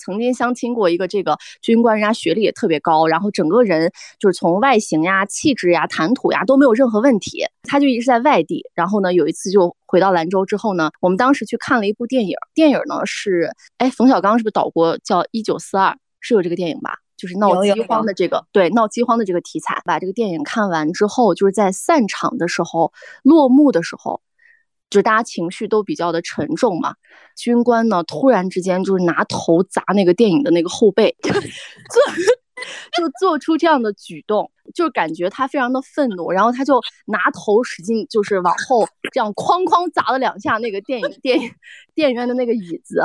[0.00, 7.44] 曾经相亲过一个这个军官，人家学历也特别高，然后整个人就是从外形呀、气质呀、谈吐呀都没有任何问题。
[7.62, 15.90] 他就一直在外地，然后呢，有一次就回到兰州之后呢，我们当时去看了一部电影，电影呢是，哎，冯小刚是不是导过叫《一九四二》？
[16.20, 16.96] 是有这个电影吧？
[17.16, 19.82] 就是闹饥荒的这个，对，闹饥荒的这个题材。
[19.84, 24.22] 把这个电影看完之后，就是在散场的时候，落幕的时候。
[24.90, 26.94] 就是大家情绪都比较的沉重嘛，
[27.36, 31.32] 军官呢突然之间就是拿头砸那个电影的那个后背， 做
[32.92, 41.50] 就做出这样的举动，就是感觉他非常的愤怒，然后他就拿头使劲就是往后这样哐哐砸了两下那个电影电影
[41.94, 43.00] 电影院的那个椅子，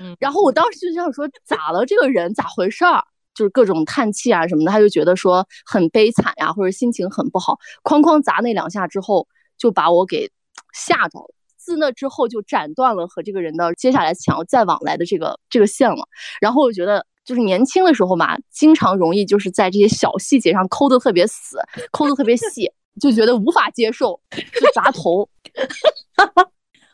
[0.00, 3.02] 嗯，然后我当时就想说咋了这个人咋回事儿，
[3.34, 9.26] 就是各种叹气啊什么的，他就觉得说很悲惨呀或者心情很不好，哐哐砸那两下之后
[9.58, 10.30] 就把我给。
[10.72, 16.08] 吓着了，自那之后就斩断了和这个人的接下来想要再往来的这个这个线了。
[16.40, 21.58] 然后我觉得，就是年轻的时候嘛，经常容易就是在这些小细节上抠的特别死，
[21.92, 25.28] 抠的特别细， 就觉得无法接受，就砸头。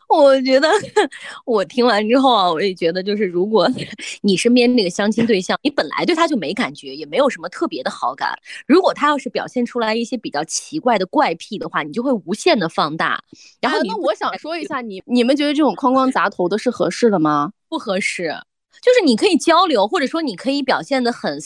[0.07, 0.69] 我觉得，
[1.45, 3.69] 我听完之后啊，我也觉得，就是如果
[4.21, 8.33] 你身边那个相亲对象，你本来对他就没感觉，也没有什么特别的好感，
[8.65, 13.21] 如果他要是表现出来一些比较奇怪的怪癖的话，你就会无限的放大。
[13.59, 17.51] 然后，那我想说一下，你你们觉得这种哐哐砸头的是合适的吗？
[17.69, 18.33] 不合适，
[18.81, 21.37] 就是你可以交流，或者说你可以表现的很，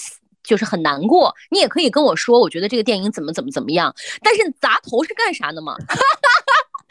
[0.43, 3.93] 就是很难过，你也可以跟我说，我觉得这个电影怎么怎么怎么样。
[4.21, 5.75] 但是砸头是干啥的嘛？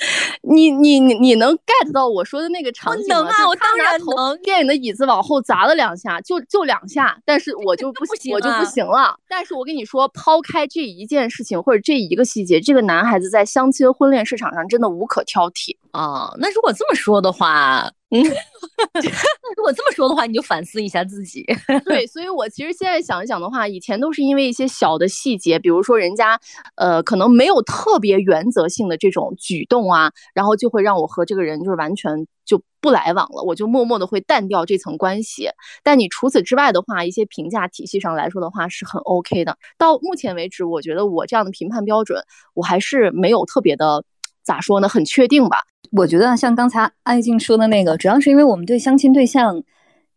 [0.43, 3.23] 你你你你能 get 到我说的那个场景吗？
[3.23, 4.37] 能啊，我当然能。
[4.43, 9.19] 电影的椅子往后砸了两下，就就两下，但是我就不行，我就不行了。
[9.29, 16.33] 但是我跟你说，抛开这一件事情或者这一个细节，这个男孩子在相亲婚恋市场上真的无可挑剔啊。
[16.39, 17.91] 那如果这么说的话。
[18.13, 18.21] 嗯，
[19.57, 21.47] 如果这么说的话，你就反思一下自己。
[21.87, 26.37] 对，所以我其实现在想一想的话，以前都是因为一些小的细节，比如说人家，
[26.75, 35.49] 呃，可能没有特别原则性的这种举动啊，然后就会让我和这个人就是完全就不来往了，我就默默的会淡掉这层关系。
[35.85, 39.57] 但你除此之外的话，一些评价体系上来说的话是很 OK 的。
[39.79, 42.21] 到目前为止，我觉得我这样的评判标准，
[42.55, 44.03] 我还是没有特别的。
[44.43, 44.89] 咋说呢？
[44.89, 45.59] 很确定吧？
[45.91, 49.63] 我觉得像刚才艾静说的那个，主要是因为我们对相亲对象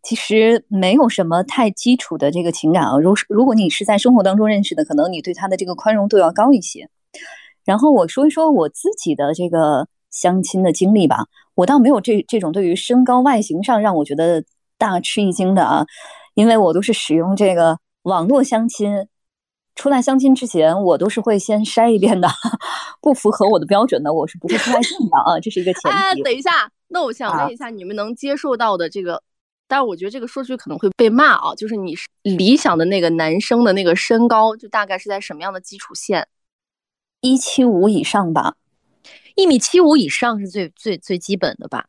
[0.03, 2.97] 其实没有什么太基础的这个情感啊。
[2.99, 6.87] 如如果你是在生活当中认识的，可能你对他的这个宽容度要高一些。
[7.65, 14.43] 然后我说一说我自己的这个相亲的经历吧，我倒没有这这种对于身高外形上让我觉得
[14.77, 15.85] 大吃一惊的啊，
[16.35, 19.07] 因为我都是使用这个网络相亲。
[19.75, 22.27] 出来相亲之前，我都是会先筛一遍的，
[23.01, 26.21] 不符合我的标准的，我是不会出来见的啊，这是一个前提。
[26.21, 29.21] 等一下，那我想问一下，你们能接受到的这个，
[29.67, 36.27] 但是我觉得这个说出去可能会被骂啊，就是你理想的那个男生的那个身高，就大概是在什么样的基础线？
[37.21, 38.55] 一七五以上吧，
[39.35, 41.85] 一米七五以上是最最最基本的吧？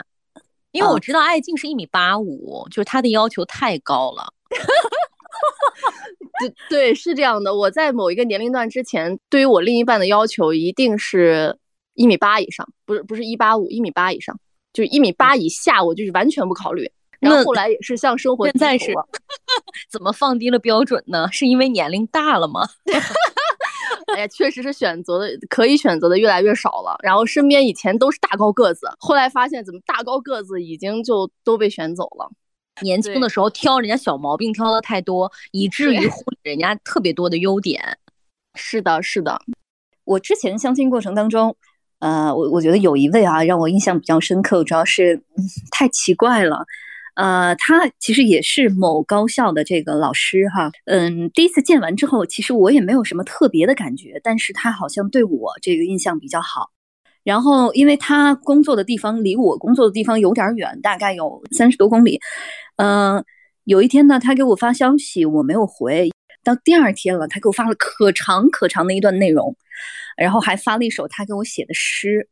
[0.72, 4.32] 因为我知道艾静是一米八五，就是他的要求太高了。
[6.40, 7.54] 对对，是这样的。
[7.54, 11.56] 我在某一个年龄段之前，对于我另一半的要求一定是
[11.94, 14.38] 一米八以上，不是不是一八五，一米八以上，
[14.72, 16.90] 就是一米八以下，我就是完全不考虑。
[17.20, 18.92] 然后后来也是向生活现在是
[19.90, 21.26] 怎么放低了标准呢？
[21.32, 22.68] 是因为年龄大了吗？
[24.14, 26.96] 哎呀，确实是选择的可以选择的越来越少了。
[27.02, 32.30] 然后身边以前都是大高个子，后来发现怎么大高个子已经就都被选走了。
[32.82, 37.98] 年轻的时候挑人家小毛病挑的太多，以至于忽略人家特别多的优点。
[38.54, 39.40] 是的，是的。
[40.04, 41.56] 我之前相亲过程当中，
[41.98, 45.22] 呃，我我觉得有一位啊，让我印象比较深刻，主要是
[45.70, 46.66] 太奇怪了。
[47.14, 50.70] 呃，他其实也是某高校的这个老师哈。
[50.86, 56.70] 嗯，第一次见完之后，其实我也没有什么特别的感觉，但是他好像对我这个印象比较好。
[57.24, 62.20] 然后，因为他工作的地方离我工作的地方有点远，大概有三十多公里。
[62.76, 63.24] 嗯，
[63.64, 66.10] 有一天呢，他给我发消息，我没有回。
[66.44, 69.56] 到第二天了，他给我发了可长可长的一段内容，
[70.18, 72.28] 然后还发了一首他给我写的诗。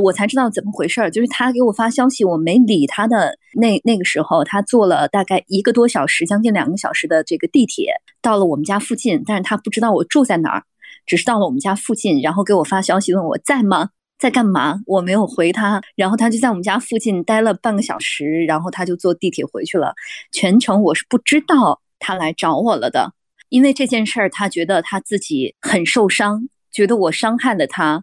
[0.00, 10.62] 我才知道怎么回事儿，就是他给我发消息，我没理他的那那个时候，他坐了大概一个多小时，将近两个小时的这个地铁到了我们家附近，但是他不知道我住在哪儿，
[11.04, 13.88] 只是到了我们家附近，然后给我发消息问我在吗？
[14.20, 14.78] 在干嘛？
[14.86, 19.94] 我没有回他，然后他就在我们家附近待了半个小时，然后他就坐地铁回去了。
[20.30, 23.14] 全程我是不知道他来找我了的，
[23.48, 28.02] 因为这件事儿，他觉得他自己很受伤，觉得我伤害了他，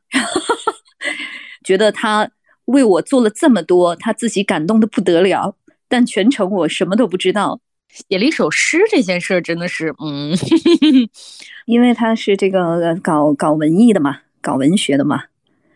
[1.63, 2.31] 觉得他
[2.65, 5.55] 为我做了这么多，他自己感动的不得了。
[5.87, 7.61] 但全程我什么都不知道，
[8.09, 10.35] 写了一首诗，这件事儿真的是，嗯，
[11.67, 15.25] 因为他是这个搞搞文艺的嘛，搞文学的嘛。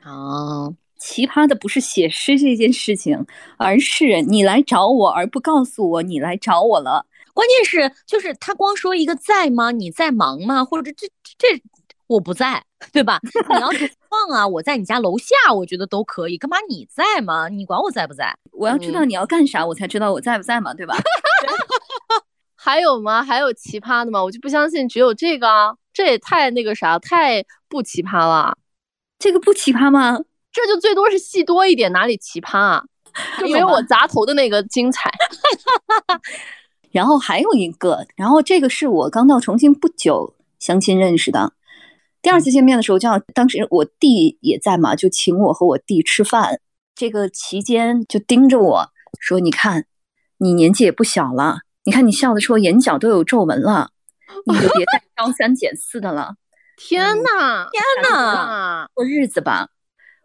[0.06, 3.26] 哦，奇葩的不是写诗这件事情，
[3.58, 7.06] 而是你来找我而不告诉我你来找我了。
[7.34, 9.72] 关键是就是他光说一个在吗？
[9.72, 10.66] 你在忙吗？
[10.66, 11.62] 或者这这
[12.08, 12.62] 我不在，
[12.92, 13.20] 对吧？
[13.24, 16.38] 你要是 放啊，我在你家楼下，我觉得都可以。
[16.38, 17.48] 干嘛你在吗？
[17.48, 18.36] 你管我在不在？
[18.52, 20.98] 我要知道你要干啥，我才知道我在不在嘛，对吧？
[22.56, 23.24] 还有吗？
[23.24, 24.22] 还有奇葩的吗？
[24.24, 28.58] 我就不相信只有这个啊，这也太那个啥，太不奇葩了。
[29.22, 30.18] 这个不奇葩吗？
[30.52, 32.84] 这就最多是戏多一点，哪里奇葩啊？
[33.40, 35.12] 就没有我砸头的那个精彩。
[36.92, 41.54] 然后还有一个，然后这个是我刚到重庆不久相亲认识的。
[42.22, 46.60] 第二次见面的时候，就要当时我弟也在嘛，就请我和我弟吃饭。
[46.96, 49.86] 这个期间就盯着我说：“你看，
[50.40, 53.92] 你年纪也不小了，你看你笑的时候眼角都有皱纹了，
[54.46, 56.36] 你就别再 挑三拣四的了。”
[56.78, 59.70] 天呐，天呐，过日子吧！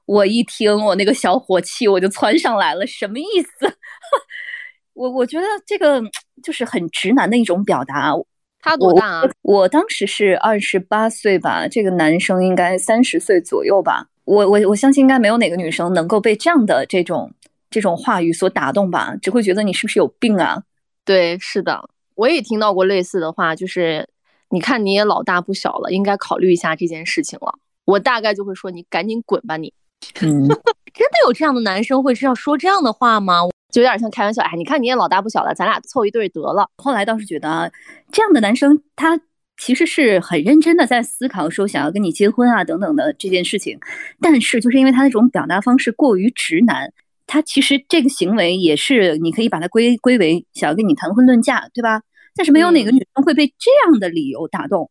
[0.07, 2.87] 我一听，我那个小火气我就窜上来了。
[2.87, 3.77] 什么意思？
[4.95, 6.01] 我我觉得这个
[6.43, 8.13] 就是很直男的一种表达。
[8.61, 9.23] 他多大啊？
[9.43, 14.07] 我当时是二十八岁吧，这个男生应该三十岁左右吧。
[14.25, 17.33] 我我我相信应该没有哪个女生能够被这样的这种
[17.69, 20.63] 这种话语所打动吧，只会觉得你是不是有病啊？
[21.05, 24.09] 对，是的，我也听到过类似的话，就是。
[24.51, 27.59] 你看你也老大不小了，应该考虑一下这件事情了。
[27.85, 29.73] 我大概就会说你赶紧滚吧，你。
[30.21, 30.47] 嗯，
[30.95, 33.41] 真的有这样的男生会是要说这样的话吗？
[33.71, 34.43] 就有点像开玩笑。
[34.43, 36.69] 哎，你看你也老大不小了，咱俩凑一对得了。
[36.77, 37.73] 后来倒是觉得
[38.13, 39.21] 这样的男生他
[39.59, 43.79] 其实是很认真的在思考说想要跟你结婚啊等等的这件事情，
[44.21, 46.93] 但是就是因为他那种表达方式过于直男，
[47.27, 52.03] 他其实这个行为也是你可以把它归归为想要跟你谈婚论嫁，对吧？
[52.37, 54.91] 但是没有哪个女生会被这样的理由打动。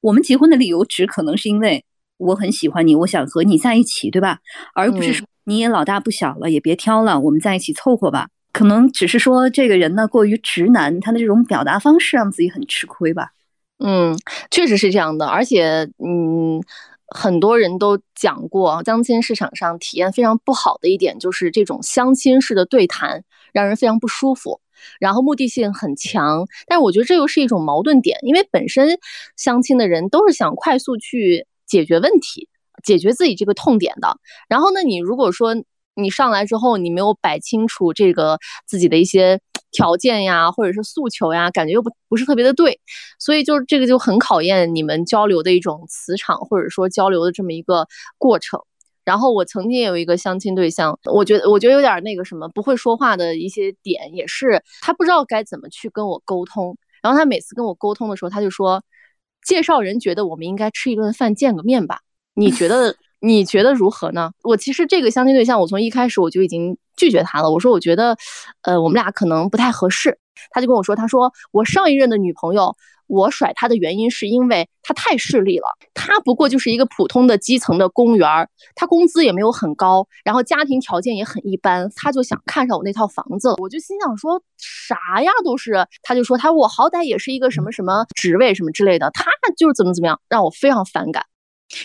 [0.00, 1.84] 我们结婚的理由只可能是因为
[2.16, 4.38] 我很喜欢你，我想和你在一起，对吧？
[4.74, 8.28] 而不是说你也老大不小了，也别挑了，我们在一起凑合吧。
[8.52, 13.32] 可能只是说这个人呢过于直男，他的这种表达方式让自己很吃亏吧。
[13.78, 14.18] 嗯，
[14.50, 15.26] 确实是这样的。
[15.26, 16.62] 而且，嗯，
[17.08, 24.60] 很多人都讲过，相亲市场上体验非常不好的一点就是这种相亲式的对谈让人非常不舒服。
[25.00, 28.98] 然后目的性很强，但是我觉得这又是一种矛盾点，因为本身
[29.36, 32.48] 相亲的人都是想快速去解决问题，
[32.84, 34.18] 解决自己这个痛点的。
[34.48, 35.54] 然后呢，你如果说
[35.94, 39.40] 你上来之后，你没有摆清楚这个自己的一些
[39.72, 42.78] 条件呀，或者是诉求呀，感觉又不不是特别的对，
[43.18, 48.60] 所以就是这个就很考验你们交流的一种磁场，或者说交流的这么一个过程。
[49.06, 56.76] 然后我曾经也有一个相亲对象，我觉得我觉得有点那个什么不会说话的一些点，也是他不知道该怎么去跟我沟通。
[57.02, 58.82] 然后他每次跟我沟通的时候，他就说，
[59.46, 62.00] 介绍人觉得我们应该吃一顿饭见个面吧？
[62.34, 64.32] 你觉得你觉得如何呢？
[64.42, 67.50] 我其实这个相亲对象，我从一开始我就已经拒绝他了。
[67.50, 68.16] 我说我觉得，
[68.62, 70.18] 呃，我们俩可能不太合适。
[70.50, 72.76] 他就跟我说，他说我上一任的女朋友。
[73.08, 78.28] 我甩他的原因是因为他太势利了，他不过就是一个普通的基层的公务员，
[78.74, 91.24] 他工资也没有很高，然后家庭条件也很一般，他就想看上我那套房子，我就心想说啥呀都是，他就说他我好歹也是一个什么什么职位什么之类的，他就是怎么怎么样，让我非常反感。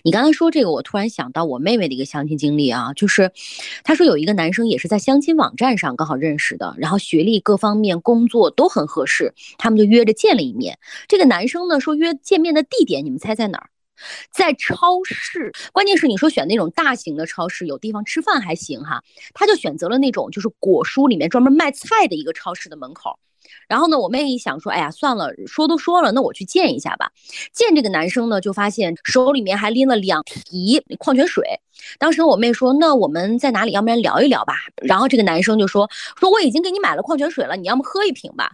[0.03, 3.31] 你刚才说这个，我突然想到我妹妹的一个相亲经历啊，就是
[3.83, 10.77] 她说有一个男生也是在相亲网站上刚好认识的，然后学历各方面工作都很合适，他们就约着见了一面。
[11.07, 13.69] 这个男生呢说约见面的地点，你们猜在哪儿？
[14.31, 23.19] 在超市，关键是你说选那种大型的超市，有地方吃饭还行哈，他就选择了那种就是果蔬里面专门卖菜的一个超市的门口。
[23.67, 27.11] 然后呢，我妹一想说，哎呀，算了，说都说了，那我去见一下吧。
[27.53, 31.43] 见这个男生呢，就发现手里面还拎了两提矿泉水。
[31.97, 33.71] 当时我妹说，那我们在哪里？
[33.71, 34.53] 要不然聊一聊吧。
[34.83, 35.89] 然后这个男生就说，
[36.19, 38.51] 说我已经给你买了矿泉水了，你要么喝一瓶吧。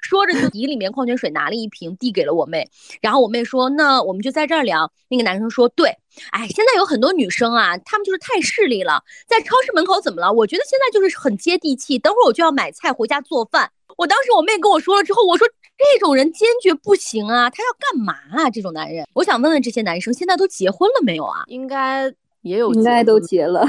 [0.00, 2.66] 说着就提里面矿泉水拿了一瓶递给了我妹。
[3.02, 4.90] 然后我妹说，那我们就在这儿聊。
[5.08, 5.88] 那个男生说，对，
[6.30, 10.32] 哎，现在有很多女生啊，她们就是太势利了，在超市门口怎么了？
[10.32, 11.98] 我觉得现在就是很接地气。
[11.98, 13.70] 等会儿我就要买菜回家做饭。
[13.96, 18.50] 我当时我妹跟我说了之后，我说这种人坚决不行啊，他要干嘛啊？
[18.50, 21.42] 这种男人，我想问问这些男生现在都结婚了没有啊？
[21.48, 22.12] 应该。
[22.44, 23.66] 也有应该都结了，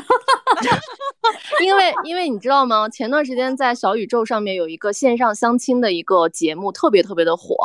[1.63, 2.89] 因为因为你知道吗？
[2.89, 7.55] 前段时间在小宇宙上面有一个线上相亲的一个节目，特别特别的火。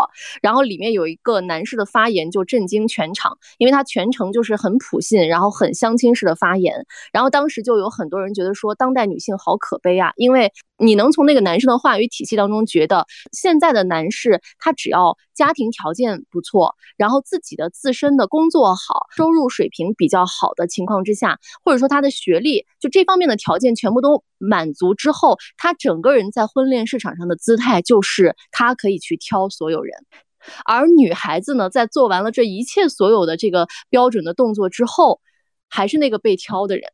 [0.41, 6.87] 然后里面有一个男士的发言就震惊全场，因为他全程就是很普信，然后很相亲式的发言。
[7.13, 10.53] 然后当时就有很多人觉得说，当代女性好可悲啊，因为。
[10.81, 29.95] 你能从那个男生的话语体系当中觉得，现在的男士他只要家庭条件不错，然后自己的自身的工作好，收入水平比较好的情况之下，或者说他的学历就这方面的条件全部都满足之后，他整个人在婚恋市场上的姿态就是他可以去挑所有人，
[30.65, 35.21] 而女孩子呢，在做完了这一切所有的这个标准的动作之后，
[35.69, 36.91] 还是那个被挑的人。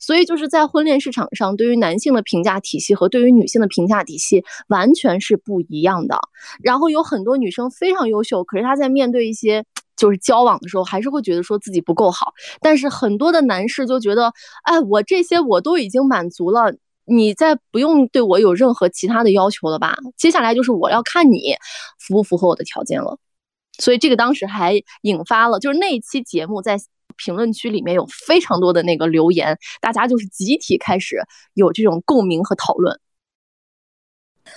[0.00, 6.18] 所以就是在婚恋市场上，对于男性的评价体系和对于女性的评价体系完全是不一样的。
[6.62, 9.64] 然后有很多女生非常优秀，可是她在面对一些
[9.96, 12.32] 就是交往的时候，还是会觉得说自己不够好。
[12.60, 14.32] 但是很多的男士就觉得，
[14.64, 16.74] 哎，我这些我都已经满足了，
[17.04, 19.98] 你再不用对我有任何其他的要求了吧？
[20.16, 21.54] 接下来就是我要看你
[21.98, 23.18] 符不符合我的条件了。
[23.78, 26.78] 所以这个当时还引发了，就是那一期节目在。
[27.22, 31.16] 评论区里面有非常多的那个留言，大家就是集体开始
[31.54, 32.98] 有这种共鸣和讨论。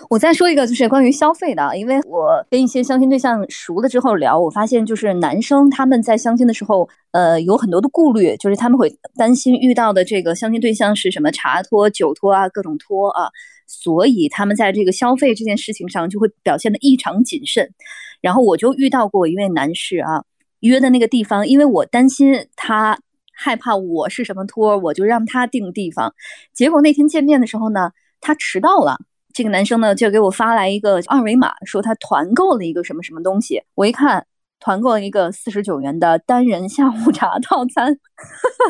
[0.09, 13.30] 我再说一个，就是关于消费的，因为我跟一些相亲对象熟了之后聊，我发现就是男生他们在相亲的时候，呃，有很多的顾虑，就是他们会担心遇到的这个相亲对象是什么茶托、酒托啊，各种托啊，
[13.68, 17.72] 所以他们在这个消费这件事情上就会表现的异常谨慎。
[18.20, 20.24] 然后我就遇到过一位男士啊。
[20.64, 22.97] 约的那个地方，因为我担心他
[23.34, 26.14] 害怕我是什么托，我就让他定地方。
[26.53, 27.91] 结果那天见面的时候呢，
[28.22, 28.97] 他迟到了。
[29.34, 33.61] 这个男生呢就给我发来一个二维码，说他团购了一个什么什么东西。
[33.76, 34.26] 我一看，
[34.59, 37.97] 团购了一个四十九元的单人下午茶套餐。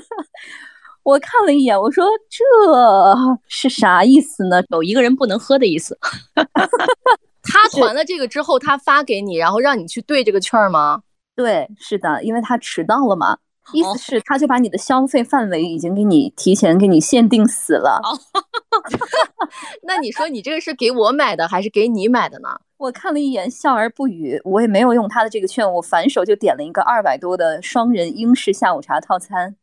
[1.03, 2.43] 我看了一眼，我说这
[3.49, 4.63] 是啥意思呢？
[4.69, 5.99] 有一个人不能喝的意思。
[7.43, 11.01] 他团了这个之后，他发给你，然后让你去兑这个券吗？
[11.35, 13.37] 对，是的，因为他迟到了嘛，
[13.73, 17.99] 意思是他就把你的消费范围已经给你提前给你限定死了。
[19.83, 22.49] 那你说你这个是给我买的还是给你买的呢？
[22.77, 24.39] 我看了一眼，笑而不语。
[24.43, 29.55] 我也没有用他的这个券，我反手就点了一个二百多的双人英式下午茶套餐。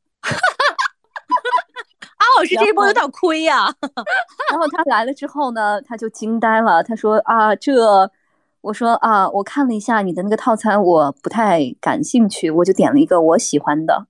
[2.17, 3.73] 阿老师这一波有点亏呀。
[4.51, 8.11] 然后他来了之后呢，他就惊呆了，他说啊这。
[8.63, 14.07] 我说啊，我看了一下你的那个套餐，我不太感兴趣，我就点了一个我喜欢的。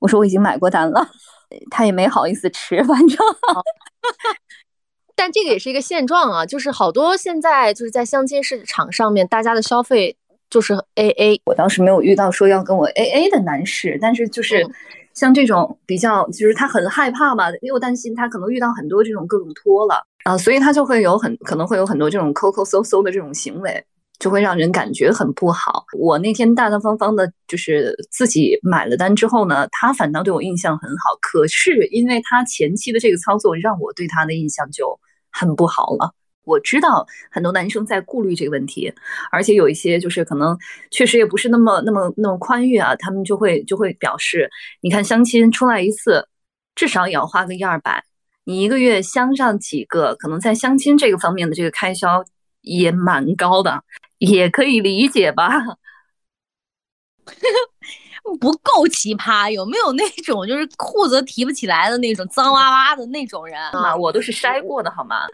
[0.00, 1.08] 我说我已经买过单了，
[1.70, 3.18] 他也没好意思吃，反正。
[5.14, 10.16] 但这个也是一个现状啊，就是好多现在就是在相亲市场上面，大家的消费
[10.50, 11.40] 就是 A A。
[11.46, 14.66] 我当时没有遇到说要跟我 A A 的男士，但是就是
[15.14, 20.04] 像这种比较，就是他很害怕嘛，又担心他可能遇到很多这种各种托了。
[20.24, 23.84] 啊，所以他就会有很可能会有很多这种抠抠搜搜的这种行为，
[24.18, 25.84] 就会让人感觉很不好。
[25.98, 31.14] 我那天大大方方的，就是自己买了单之后呢，他反倒对我印象很好。
[31.20, 34.98] 可是因为他前期的这个操作，让我对他的印象就
[35.30, 36.10] 很不好了。
[36.44, 38.90] 我知道很多男生在顾虑这个问题，
[39.30, 40.56] 而且有一些就是可能
[40.90, 44.48] 确实也不是那么那么那么宽裕啊，他们就会就会表示，
[44.80, 46.26] 你看相亲出来一次，
[46.74, 48.02] 至少也要花个一二百。
[48.44, 52.24] 你一个月相上几个，可能在相亲这个方面的这个开销
[52.60, 53.82] 也蛮高的，
[54.18, 55.50] 也可以理解吧？
[58.40, 63.94] 不够奇葩，有没有那种就是裤子提不起来的那种脏哇哇的那种人啊？
[63.94, 65.26] 我都是筛过的，好吗？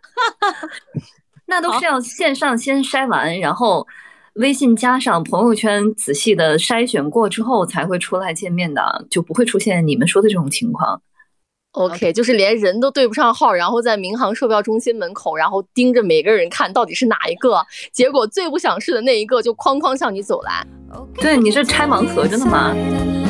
[1.47, 3.87] 那都是要线上先筛完，然后
[4.35, 11.01] 微信加上朋友圈仔细的筛选过之后才会出来见面的，就不会出现你们说的这种情况。
[11.73, 20.67] OK，就是连人都对不上号，然后在民航售票中心门口，然后盯着每个人看到底是哪一个，结果最不想试的那一个就哐哐向你走来。
[21.15, 22.75] 对，你是拆盲盒，真的吗？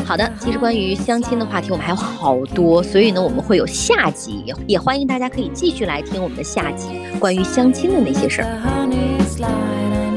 [0.07, 6.88] 好的，其实关于相亲的话题我们还有好多，所以呢我们会有下集，也欢迎大家可以继续来听我们的下集
[7.20, 10.10] 关于相亲的那些事儿。